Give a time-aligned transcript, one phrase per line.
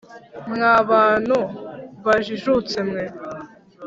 [0.53, 1.37] mwa bantu
[2.05, 3.03] bajijutse mwe,